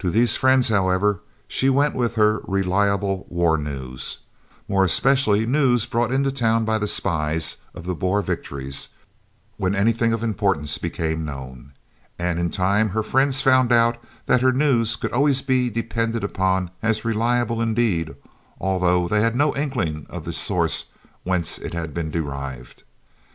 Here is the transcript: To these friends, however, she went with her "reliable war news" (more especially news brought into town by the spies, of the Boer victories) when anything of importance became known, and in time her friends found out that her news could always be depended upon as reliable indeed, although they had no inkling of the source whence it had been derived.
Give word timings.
To 0.00 0.10
these 0.10 0.36
friends, 0.36 0.68
however, 0.68 1.20
she 1.48 1.70
went 1.70 1.94
with 1.94 2.14
her 2.16 2.42
"reliable 2.44 3.24
war 3.30 3.56
news" 3.56 4.18
(more 4.68 4.84
especially 4.84 5.46
news 5.46 5.86
brought 5.86 6.12
into 6.12 6.30
town 6.30 6.66
by 6.66 6.76
the 6.76 6.86
spies, 6.86 7.56
of 7.74 7.86
the 7.86 7.94
Boer 7.94 8.20
victories) 8.20 8.90
when 9.56 9.74
anything 9.74 10.12
of 10.12 10.22
importance 10.22 10.76
became 10.76 11.24
known, 11.24 11.72
and 12.18 12.38
in 12.38 12.50
time 12.50 12.90
her 12.90 13.02
friends 13.02 13.40
found 13.40 13.72
out 13.72 13.96
that 14.26 14.42
her 14.42 14.52
news 14.52 14.94
could 14.94 15.12
always 15.14 15.40
be 15.40 15.70
depended 15.70 16.22
upon 16.22 16.68
as 16.82 17.06
reliable 17.06 17.62
indeed, 17.62 18.14
although 18.60 19.08
they 19.08 19.22
had 19.22 19.34
no 19.34 19.56
inkling 19.56 20.04
of 20.10 20.26
the 20.26 20.34
source 20.34 20.84
whence 21.24 21.56
it 21.56 21.72
had 21.72 21.94
been 21.94 22.10
derived. 22.10 22.82